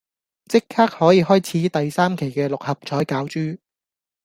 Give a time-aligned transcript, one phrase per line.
[0.45, 3.61] 即刻可以開始第三期嘅六合彩攪珠